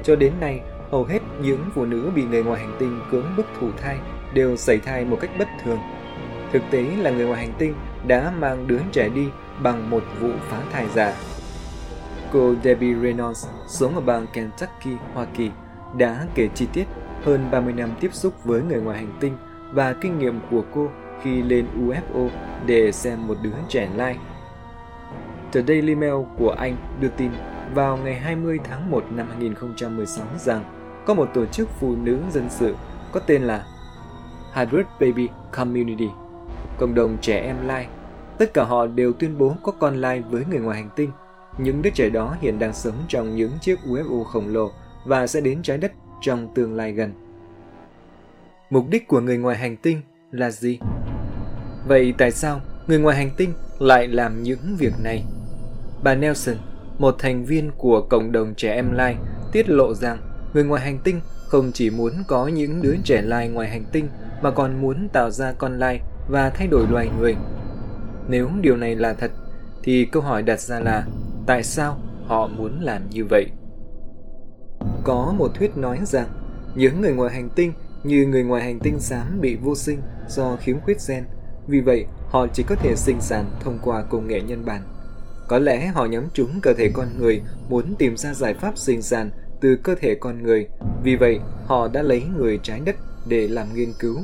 Cho 0.03 0.15
đến 0.15 0.33
nay, 0.39 0.61
hầu 0.91 1.03
hết 1.03 1.19
những 1.41 1.69
phụ 1.75 1.85
nữ 1.85 2.11
bị 2.15 2.23
người 2.23 2.43
ngoài 2.43 2.61
hành 2.61 2.75
tinh 2.79 2.99
cưỡng 3.11 3.35
bức 3.37 3.45
thụ 3.59 3.67
thai 3.81 3.97
đều 4.33 4.57
xảy 4.57 4.77
thai 4.77 5.05
một 5.05 5.17
cách 5.21 5.29
bất 5.39 5.47
thường. 5.63 5.79
Thực 6.51 6.61
tế 6.71 6.83
là 6.97 7.11
người 7.11 7.25
ngoài 7.25 7.45
hành 7.45 7.55
tinh 7.57 7.73
đã 8.07 8.33
mang 8.39 8.67
đứa 8.67 8.79
trẻ 8.91 9.09
đi 9.09 9.27
bằng 9.63 9.89
một 9.89 10.03
vụ 10.19 10.29
phá 10.49 10.61
thai 10.71 10.85
giả. 10.95 11.13
Cô 12.31 12.53
Debbie 12.63 12.95
Reynolds 13.01 13.47
sống 13.67 13.95
ở 13.95 14.01
bang 14.01 14.25
Kentucky, 14.33 14.91
Hoa 15.13 15.25
Kỳ, 15.37 15.51
đã 15.97 16.25
kể 16.35 16.47
chi 16.55 16.67
tiết 16.73 16.85
hơn 17.23 17.47
30 17.51 17.73
năm 17.73 17.89
tiếp 17.99 18.13
xúc 18.13 18.43
với 18.43 18.61
người 18.61 18.81
ngoài 18.81 18.97
hành 18.97 19.17
tinh 19.19 19.37
và 19.71 19.93
kinh 20.01 20.19
nghiệm 20.19 20.39
của 20.51 20.63
cô 20.73 20.89
khi 21.21 21.41
lên 21.41 21.65
UFO 21.79 22.29
để 22.65 22.91
xem 22.91 23.27
một 23.27 23.37
đứa 23.41 23.55
trẻ 23.69 23.89
lai. 23.95 24.17
The 25.53 25.61
Daily 25.67 25.95
Mail 25.95 26.13
của 26.37 26.49
Anh 26.49 26.77
đưa 26.99 27.07
tin 27.07 27.31
vào 27.73 27.97
ngày 27.97 28.15
20 28.15 28.59
tháng 28.63 28.91
1 28.91 29.03
năm 29.11 29.27
2016 29.29 30.25
rằng 30.39 30.63
có 31.05 31.13
một 31.13 31.29
tổ 31.33 31.45
chức 31.45 31.69
phụ 31.79 31.95
nữ 31.95 32.19
dân 32.31 32.49
sự 32.49 32.75
có 33.11 33.19
tên 33.19 33.43
là 33.43 33.65
Hybrid 34.55 34.85
Baby 34.99 35.29
Community, 35.51 36.09
cộng 36.77 36.95
đồng 36.95 37.17
trẻ 37.21 37.39
em 37.39 37.67
lai. 37.67 37.87
Tất 38.37 38.53
cả 38.53 38.63
họ 38.63 38.87
đều 38.87 39.13
tuyên 39.13 39.37
bố 39.37 39.55
có 39.63 39.71
con 39.71 39.95
lai 39.95 40.23
với 40.29 40.45
người 40.49 40.59
ngoài 40.59 40.77
hành 40.77 40.89
tinh. 40.95 41.11
Những 41.57 41.81
đứa 41.81 41.89
trẻ 41.89 42.09
đó 42.09 42.35
hiện 42.41 42.59
đang 42.59 42.73
sống 42.73 42.95
trong 43.07 43.35
những 43.35 43.51
chiếc 43.61 43.79
UFO 43.85 44.23
khổng 44.23 44.47
lồ 44.47 44.71
và 45.05 45.27
sẽ 45.27 45.41
đến 45.41 45.61
trái 45.61 45.77
đất 45.77 45.91
trong 46.21 46.53
tương 46.55 46.75
lai 46.75 46.91
gần. 46.91 47.13
Mục 48.69 48.85
đích 48.89 49.07
của 49.07 49.21
người 49.21 49.37
ngoài 49.37 49.57
hành 49.57 49.77
tinh 49.77 50.01
là 50.31 50.51
gì? 50.51 50.79
Vậy 51.87 52.13
tại 52.17 52.31
sao 52.31 52.61
người 52.87 52.99
ngoài 52.99 53.17
hành 53.17 53.31
tinh 53.37 53.53
lại 53.79 54.07
làm 54.07 54.43
những 54.43 54.75
việc 54.77 54.93
này? 55.03 55.23
Bà 56.03 56.15
Nelson, 56.15 56.55
một 56.97 57.15
thành 57.19 57.45
viên 57.45 57.71
của 57.77 58.01
cộng 58.01 58.31
đồng 58.31 58.53
trẻ 58.55 58.73
em 58.73 58.91
lai, 58.91 59.15
tiết 59.51 59.69
lộ 59.69 59.93
rằng 59.93 60.17
người 60.53 60.63
ngoài 60.63 60.81
hành 60.81 60.99
tinh 61.03 61.21
không 61.47 61.71
chỉ 61.73 61.89
muốn 61.89 62.13
có 62.27 62.47
những 62.47 62.81
đứa 62.81 62.95
trẻ 63.03 63.21
lai 63.21 63.49
ngoài 63.49 63.69
hành 63.69 63.83
tinh 63.91 64.07
mà 64.41 64.51
còn 64.51 64.81
muốn 64.81 65.09
tạo 65.13 65.31
ra 65.31 65.51
con 65.51 65.79
lai 65.79 66.01
và 66.29 66.49
thay 66.49 66.67
đổi 66.67 66.87
loài 66.91 67.09
người. 67.19 67.35
Nếu 68.27 68.49
điều 68.61 68.77
này 68.77 68.95
là 68.95 69.13
thật, 69.13 69.31
thì 69.83 70.05
câu 70.05 70.23
hỏi 70.23 70.43
đặt 70.43 70.59
ra 70.59 70.79
là 70.79 71.05
tại 71.45 71.63
sao 71.63 71.99
họ 72.25 72.47
muốn 72.47 72.79
làm 72.81 73.09
như 73.09 73.25
vậy? 73.29 73.45
Có 75.03 75.33
một 75.37 75.51
thuyết 75.55 75.77
nói 75.77 75.99
rằng 76.03 76.27
những 76.75 77.01
người 77.01 77.13
ngoài 77.13 77.33
hành 77.33 77.49
tinh 77.55 77.73
như 78.03 78.25
người 78.25 78.43
ngoài 78.43 78.63
hành 78.63 78.79
tinh 78.79 78.99
xám 78.99 79.41
bị 79.41 79.55
vô 79.55 79.75
sinh 79.75 80.01
do 80.27 80.55
khiếm 80.55 80.79
khuyết 80.79 80.97
gen, 81.07 81.23
vì 81.67 81.81
vậy 81.81 82.05
họ 82.29 82.47
chỉ 82.53 82.63
có 82.63 82.75
thể 82.75 82.95
sinh 82.95 83.21
sản 83.21 83.45
thông 83.59 83.79
qua 83.83 84.03
công 84.09 84.27
nghệ 84.27 84.41
nhân 84.41 84.65
bản. 84.65 84.81
Có 85.47 85.59
lẽ 85.59 85.87
họ 85.87 86.05
nhắm 86.05 86.27
trúng 86.33 86.59
cơ 86.61 86.73
thể 86.73 86.91
con 86.93 87.07
người 87.17 87.41
muốn 87.69 87.95
tìm 87.99 88.17
ra 88.17 88.33
giải 88.33 88.53
pháp 88.53 88.77
sinh 88.77 89.01
sản 89.01 89.29
từ 89.61 89.75
cơ 89.83 89.95
thể 90.01 90.15
con 90.15 90.43
người, 90.43 90.67
vì 91.03 91.15
vậy 91.15 91.39
họ 91.65 91.87
đã 91.87 92.01
lấy 92.01 92.23
người 92.37 92.59
trái 92.63 92.79
đất 92.85 92.95
để 93.27 93.47
làm 93.47 93.67
nghiên 93.73 93.93
cứu. 93.99 94.17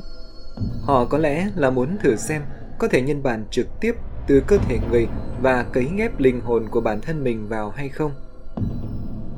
Họ 0.81 1.05
có 1.05 1.17
lẽ 1.17 1.47
là 1.55 1.69
muốn 1.69 1.97
thử 2.03 2.15
xem 2.15 2.41
có 2.79 2.87
thể 2.87 3.01
nhân 3.01 3.23
bản 3.23 3.45
trực 3.51 3.67
tiếp 3.81 3.95
từ 4.27 4.41
cơ 4.47 4.57
thể 4.57 4.79
người 4.89 5.07
và 5.41 5.63
cấy 5.63 5.87
ghép 5.97 6.19
linh 6.19 6.41
hồn 6.41 6.67
của 6.71 6.81
bản 6.81 7.01
thân 7.01 7.23
mình 7.23 7.47
vào 7.47 7.69
hay 7.69 7.89
không. 7.89 8.11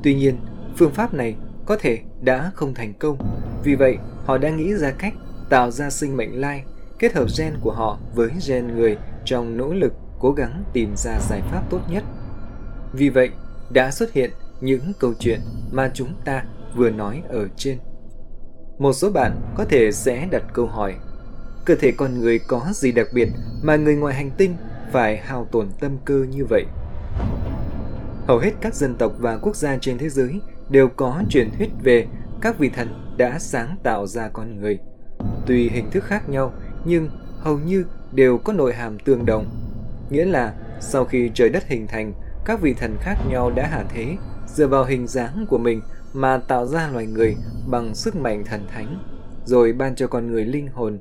Tuy 0.02 0.14
nhiên, 0.14 0.36
phương 0.76 0.94
pháp 0.94 1.14
này 1.14 1.36
có 1.66 1.76
thể 1.80 1.98
đã 2.22 2.50
không 2.54 2.74
thành 2.74 2.94
công, 2.94 3.18
vì 3.64 3.74
vậy 3.74 3.98
họ 4.24 4.38
đã 4.38 4.50
nghĩ 4.50 4.74
ra 4.74 4.90
cách 4.90 5.14
tạo 5.50 5.70
ra 5.70 5.90
sinh 5.90 6.16
mệnh 6.16 6.40
lai, 6.40 6.64
kết 6.98 7.12
hợp 7.12 7.26
gen 7.38 7.54
của 7.60 7.72
họ 7.72 7.98
với 8.14 8.30
gen 8.48 8.76
người 8.76 8.96
trong 9.24 9.56
nỗ 9.56 9.72
lực 9.72 9.92
cố 10.18 10.32
gắng 10.32 10.64
tìm 10.72 10.94
ra 10.96 11.18
giải 11.20 11.42
pháp 11.50 11.62
tốt 11.70 11.80
nhất. 11.88 12.04
Vì 12.92 13.08
vậy, 13.08 13.30
đã 13.70 13.90
xuất 13.90 14.12
hiện 14.12 14.30
những 14.60 14.92
câu 15.00 15.12
chuyện 15.18 15.40
mà 15.72 15.90
chúng 15.94 16.14
ta 16.24 16.44
vừa 16.74 16.90
nói 16.90 17.22
ở 17.28 17.48
trên. 17.56 17.78
Một 18.78 18.92
số 18.92 19.10
bạn 19.10 19.40
có 19.54 19.64
thể 19.64 19.92
sẽ 19.92 20.28
đặt 20.30 20.42
câu 20.52 20.66
hỏi 20.66 20.94
cơ 21.64 21.74
thể 21.74 21.92
con 21.96 22.20
người 22.20 22.38
có 22.38 22.66
gì 22.72 22.92
đặc 22.92 23.06
biệt 23.14 23.28
mà 23.62 23.76
người 23.76 23.96
ngoài 23.96 24.14
hành 24.14 24.30
tinh 24.30 24.56
phải 24.92 25.16
hao 25.16 25.48
tổn 25.52 25.68
tâm 25.80 25.98
cơ 26.04 26.26
như 26.30 26.44
vậy? 26.44 26.64
Hầu 28.26 28.38
hết 28.38 28.50
các 28.60 28.74
dân 28.74 28.94
tộc 28.98 29.12
và 29.18 29.36
quốc 29.36 29.56
gia 29.56 29.78
trên 29.80 29.98
thế 29.98 30.08
giới 30.08 30.40
đều 30.68 30.88
có 30.88 31.22
truyền 31.28 31.50
thuyết 31.58 31.70
về 31.82 32.06
các 32.40 32.58
vị 32.58 32.70
thần 32.74 33.16
đã 33.16 33.38
sáng 33.38 33.76
tạo 33.82 34.06
ra 34.06 34.28
con 34.32 34.60
người. 34.60 34.78
tùy 35.46 35.70
hình 35.72 35.90
thức 35.90 36.04
khác 36.04 36.28
nhau, 36.28 36.52
nhưng 36.84 37.08
hầu 37.40 37.58
như 37.58 37.84
đều 38.12 38.38
có 38.38 38.52
nội 38.52 38.74
hàm 38.74 38.98
tương 38.98 39.26
đồng. 39.26 39.46
Nghĩa 40.10 40.24
là 40.24 40.54
sau 40.80 41.04
khi 41.04 41.30
trời 41.34 41.48
đất 41.48 41.64
hình 41.66 41.86
thành, 41.86 42.12
các 42.44 42.60
vị 42.60 42.74
thần 42.74 42.96
khác 43.00 43.16
nhau 43.30 43.50
đã 43.50 43.66
hạ 43.66 43.84
thế, 43.88 44.16
dựa 44.46 44.66
vào 44.66 44.84
hình 44.84 45.06
dáng 45.06 45.46
của 45.48 45.58
mình 45.58 45.82
mà 46.12 46.38
tạo 46.48 46.66
ra 46.66 46.88
loài 46.92 47.06
người 47.06 47.36
bằng 47.70 47.94
sức 47.94 48.16
mạnh 48.16 48.44
thần 48.44 48.66
thánh, 48.72 48.98
rồi 49.44 49.72
ban 49.72 49.94
cho 49.94 50.06
con 50.06 50.26
người 50.26 50.44
linh 50.44 50.68
hồn. 50.68 50.98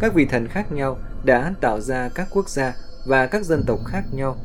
Các 0.00 0.14
vị 0.14 0.26
thần 0.26 0.48
khác 0.48 0.72
nhau 0.72 0.98
đã 1.24 1.54
tạo 1.60 1.80
ra 1.80 2.08
các 2.14 2.28
quốc 2.30 2.48
gia 2.48 2.74
và 3.06 3.26
các 3.26 3.44
dân 3.44 3.62
tộc 3.66 3.78
khác 3.86 4.04
nhau. 4.12 4.36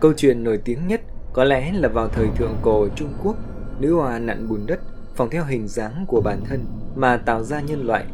Câu 0.00 0.12
chuyện 0.16 0.44
nổi 0.44 0.60
tiếng 0.64 0.88
nhất 0.88 1.00
có 1.32 1.44
lẽ 1.44 1.72
là 1.72 1.88
vào 1.88 2.08
thời 2.08 2.26
thượng 2.36 2.56
cổ 2.62 2.88
Trung 2.96 3.12
Quốc, 3.22 3.36
nữ 3.80 3.94
hoa 3.94 4.18
nặn 4.18 4.48
bùn 4.48 4.66
đất 4.66 4.80
phòng 5.16 5.30
theo 5.30 5.44
hình 5.44 5.68
dáng 5.68 6.04
của 6.08 6.20
bản 6.20 6.40
thân 6.48 6.64
mà 6.94 7.16
tạo 7.16 7.44
ra 7.44 7.60
nhân 7.60 7.86
loại. 7.86 8.04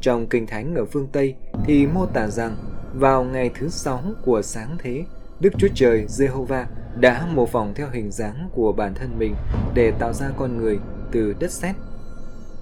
Trong 0.00 0.26
kinh 0.26 0.46
thánh 0.46 0.74
ở 0.74 0.84
phương 0.84 1.08
Tây 1.12 1.34
thì 1.64 1.86
mô 1.86 2.06
tả 2.06 2.26
rằng 2.26 2.56
vào 2.94 3.24
ngày 3.24 3.50
thứ 3.58 3.68
sáu 3.68 4.02
của 4.24 4.42
sáng 4.42 4.76
thế, 4.78 5.04
Đức 5.40 5.50
Chúa 5.58 5.68
Trời 5.74 6.06
Jehovah 6.08 6.64
đã 7.00 7.26
mô 7.34 7.46
phỏng 7.46 7.74
theo 7.74 7.88
hình 7.92 8.10
dáng 8.10 8.48
của 8.54 8.72
bản 8.72 8.94
thân 8.94 9.18
mình 9.18 9.34
để 9.74 9.92
tạo 9.98 10.12
ra 10.12 10.30
con 10.36 10.56
người 10.56 10.78
từ 11.12 11.34
đất 11.40 11.50
sét. 11.50 11.76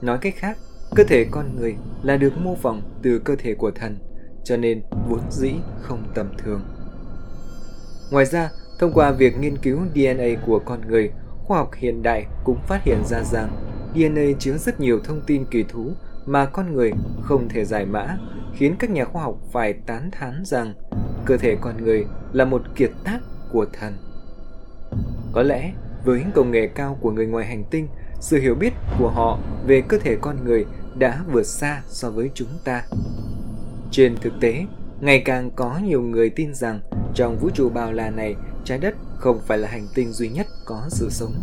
Nói 0.02 0.18
cách 0.18 0.34
khác, 0.36 0.58
cơ 0.94 1.04
thể 1.04 1.26
con 1.30 1.56
người 1.56 1.76
là 2.02 2.16
được 2.16 2.32
mô 2.38 2.54
phỏng 2.54 2.82
từ 3.02 3.18
cơ 3.18 3.36
thể 3.38 3.54
của 3.54 3.70
thần, 3.70 3.98
cho 4.44 4.56
nên 4.56 4.82
vốn 5.08 5.20
dĩ 5.30 5.52
không 5.80 6.02
tầm 6.14 6.28
thường. 6.38 6.60
Ngoài 8.10 8.24
ra, 8.24 8.50
thông 8.78 8.92
qua 8.92 9.10
việc 9.10 9.38
nghiên 9.38 9.58
cứu 9.58 9.78
DNA 9.94 10.46
của 10.46 10.58
con 10.58 10.80
người, 10.88 11.10
khoa 11.44 11.58
học 11.58 11.70
hiện 11.74 12.02
đại 12.02 12.26
cũng 12.44 12.58
phát 12.68 12.84
hiện 12.84 13.04
ra 13.04 13.22
rằng 13.22 13.50
DNA 13.94 14.38
chứa 14.38 14.56
rất 14.56 14.80
nhiều 14.80 15.00
thông 15.04 15.20
tin 15.26 15.44
kỳ 15.50 15.62
thú 15.62 15.92
mà 16.26 16.46
con 16.46 16.74
người 16.74 16.92
không 17.22 17.48
thể 17.48 17.64
giải 17.64 17.86
mã, 17.86 18.16
khiến 18.54 18.76
các 18.78 18.90
nhà 18.90 19.04
khoa 19.04 19.22
học 19.22 19.36
phải 19.52 19.72
tán 19.72 20.10
thán 20.12 20.42
rằng 20.44 20.74
cơ 21.24 21.36
thể 21.36 21.56
con 21.60 21.84
người 21.84 22.06
là 22.32 22.44
một 22.44 22.62
kiệt 22.76 22.90
tác 23.04 23.18
của 23.52 23.66
thần. 23.72 23.96
Có 25.32 25.42
lẽ, 25.42 25.72
với 26.04 26.24
công 26.34 26.50
nghệ 26.50 26.66
cao 26.74 26.98
của 27.00 27.10
người 27.10 27.26
ngoài 27.26 27.46
hành 27.46 27.64
tinh, 27.70 27.88
sự 28.20 28.40
hiểu 28.40 28.54
biết 28.54 28.72
của 28.98 29.10
họ 29.10 29.38
về 29.66 29.82
cơ 29.88 29.98
thể 29.98 30.16
con 30.20 30.44
người 30.44 30.66
đã 30.98 31.22
vượt 31.32 31.46
xa 31.46 31.82
so 31.86 32.10
với 32.10 32.30
chúng 32.34 32.48
ta. 32.64 32.82
Trên 33.90 34.16
thực 34.16 34.32
tế, 34.40 34.66
ngày 35.00 35.22
càng 35.24 35.50
có 35.56 35.78
nhiều 35.84 36.02
người 36.02 36.30
tin 36.30 36.54
rằng 36.54 36.80
trong 37.14 37.38
vũ 37.38 37.50
trụ 37.54 37.68
bao 37.68 37.92
la 37.92 38.10
này, 38.10 38.34
trái 38.64 38.78
đất 38.78 38.94
không 39.18 39.40
phải 39.46 39.58
là 39.58 39.68
hành 39.68 39.86
tinh 39.94 40.12
duy 40.12 40.28
nhất 40.28 40.46
có 40.64 40.82
sự 40.88 41.08
sống. 41.10 41.34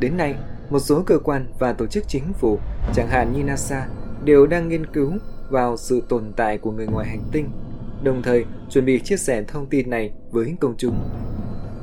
Đến 0.00 0.16
nay, 0.16 0.34
một 0.70 0.78
số 0.78 1.02
cơ 1.06 1.18
quan 1.18 1.46
và 1.58 1.72
tổ 1.72 1.86
chức 1.86 2.04
chính 2.08 2.32
phủ, 2.32 2.58
chẳng 2.94 3.08
hạn 3.08 3.32
như 3.32 3.44
NASA, 3.44 3.86
đều 4.24 4.46
đang 4.46 4.68
nghiên 4.68 4.86
cứu 4.86 5.12
vào 5.50 5.76
sự 5.76 6.02
tồn 6.08 6.32
tại 6.36 6.58
của 6.58 6.70
người 6.70 6.86
ngoài 6.86 7.08
hành 7.08 7.22
tinh, 7.32 7.48
đồng 8.02 8.22
thời 8.22 8.44
chuẩn 8.70 8.84
bị 8.84 9.00
chia 9.00 9.16
sẻ 9.16 9.44
thông 9.48 9.66
tin 9.66 9.90
này 9.90 10.12
với 10.30 10.56
công 10.60 10.74
chúng. 10.78 10.96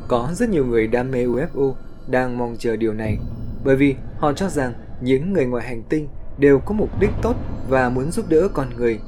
Có 0.07 0.29
rất 0.35 0.49
nhiều 0.49 0.65
người 0.65 0.87
đam 0.87 1.11
mê 1.11 1.25
UFO 1.25 1.73
đang 2.07 2.37
mong 2.37 2.55
chờ 2.59 2.75
điều 2.75 2.93
này, 2.93 3.17
bởi 3.63 3.75
vì 3.75 3.95
họ 4.17 4.33
cho 4.33 4.49
rằng 4.49 4.73
những 5.01 5.33
người 5.33 5.45
ngoài 5.45 5.67
hành 5.67 5.83
tinh 5.89 6.07
đều 6.37 6.59
có 6.59 6.73
mục 6.73 6.89
đích 6.99 7.11
tốt 7.21 7.35
và 7.69 7.89
muốn 7.89 8.11
giúp 8.11 8.25
đỡ 8.29 8.47
con 8.53 8.69
người. 8.77 8.99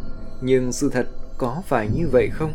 Nhưng 0.41 0.71
sự 0.71 0.89
thật 0.89 1.07
có 1.37 1.61
phải 1.67 1.89
như 1.95 2.07
vậy 2.11 2.29
không? 2.31 2.53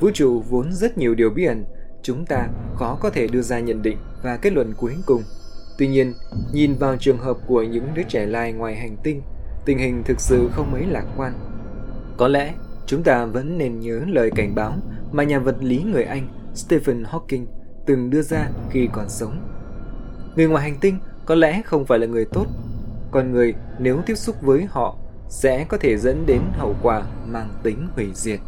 Vũ 0.00 0.10
trụ 0.14 0.42
vốn 0.48 0.72
rất 0.72 0.98
nhiều 0.98 1.14
điều 1.14 1.30
bí 1.30 1.44
ẩn, 1.44 1.64
chúng 2.02 2.26
ta 2.26 2.48
khó 2.76 2.98
có 3.00 3.10
thể 3.10 3.26
đưa 3.26 3.42
ra 3.42 3.60
nhận 3.60 3.82
định 3.82 3.98
và 4.22 4.36
kết 4.36 4.52
luận 4.52 4.74
cuối 4.76 4.94
cùng. 5.06 5.22
Tuy 5.78 5.88
nhiên, 5.88 6.14
nhìn 6.52 6.74
vào 6.74 6.96
trường 6.96 7.18
hợp 7.18 7.36
của 7.46 7.62
những 7.62 7.88
đứa 7.94 8.02
trẻ 8.02 8.26
lai 8.26 8.52
ngoài 8.52 8.76
hành 8.76 8.96
tinh, 9.02 9.22
tình 9.68 9.78
hình 9.78 10.02
thực 10.04 10.20
sự 10.20 10.48
không 10.52 10.72
mấy 10.72 10.86
lạc 10.86 11.04
quan. 11.16 11.32
Có 12.16 12.28
lẽ 12.28 12.54
chúng 12.86 13.02
ta 13.02 13.24
vẫn 13.24 13.58
nên 13.58 13.80
nhớ 13.80 14.00
lời 14.08 14.30
cảnh 14.36 14.54
báo 14.54 14.76
mà 15.12 15.24
nhà 15.24 15.38
vật 15.38 15.56
lý 15.60 15.82
người 15.82 16.04
Anh 16.04 16.28
Stephen 16.54 17.02
Hawking 17.02 17.46
từng 17.86 18.10
đưa 18.10 18.22
ra 18.22 18.50
khi 18.70 18.88
còn 18.92 19.08
sống. 19.08 19.48
Người 20.36 20.46
ngoài 20.46 20.70
hành 20.70 20.78
tinh 20.80 20.98
có 21.26 21.34
lẽ 21.34 21.62
không 21.64 21.86
phải 21.86 21.98
là 21.98 22.06
người 22.06 22.24
tốt, 22.24 22.46
con 23.10 23.32
người 23.32 23.54
nếu 23.78 24.02
tiếp 24.06 24.14
xúc 24.14 24.36
với 24.42 24.64
họ 24.64 24.96
sẽ 25.28 25.66
có 25.68 25.78
thể 25.78 25.96
dẫn 25.96 26.26
đến 26.26 26.40
hậu 26.52 26.76
quả 26.82 27.02
mang 27.26 27.50
tính 27.62 27.88
hủy 27.94 28.06
diệt. 28.14 28.40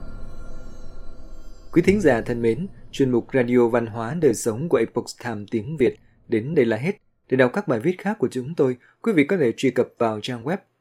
Quý 1.73 1.83
thính 1.83 2.01
giả 2.01 2.21
thân 2.21 2.43
mến, 2.43 2.67
chuyên 2.91 3.11
mục 3.11 3.27
Radio 3.33 3.69
Văn 3.69 3.87
hóa 3.87 4.17
Đời 4.21 4.35
Sống 4.35 4.69
của 4.69 4.77
Epoch 4.77 5.07
Time 5.25 5.45
tiếng 5.51 5.77
Việt 5.77 5.97
đến 6.29 6.55
đây 6.55 6.65
là 6.65 6.77
hết. 6.77 6.93
Để 7.29 7.37
đọc 7.37 7.51
các 7.55 7.69
bài 7.69 7.81
viết 7.81 7.99
khác 7.99 8.19
của 8.19 8.29
chúng 8.31 8.55
tôi, 8.55 8.77
quý 9.03 9.13
vị 9.13 9.25
có 9.25 9.37
thể 9.37 9.53
truy 9.57 9.71
cập 9.71 9.89
vào 9.99 10.21
trang 10.23 10.45
web 10.45 10.57